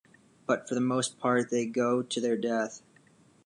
But 0.47 0.67
for 0.67 0.73
the 0.73 0.81
most 0.81 1.19
part 1.19 1.51
they 1.51 1.67
go 1.67 2.01
to 2.01 2.19
their 2.19 2.35
death. 2.35 2.81